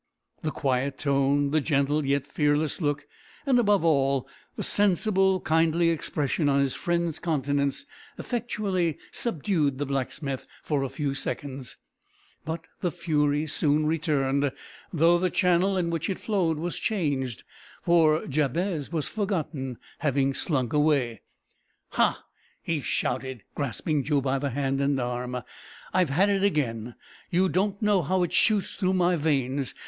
[0.41, 3.05] The quiet tone, the gentle yet fearless look,
[3.45, 7.85] and, above all, the sensible, kindly expression on his friend's countenance,
[8.17, 11.77] effectually subdued the blacksmith for a few seconds,
[12.43, 14.51] but the fury soon returned,
[14.91, 17.43] though the channel in which it flowed was changed,
[17.83, 21.21] for Jabez was forgotten, having slunk away.
[21.89, 22.23] "Ha!"
[22.63, 25.43] he shouted, grasping Joe by the hand and arm,
[25.93, 26.95] "I've had it again!
[27.29, 29.75] You don't know how it shoots through my veins.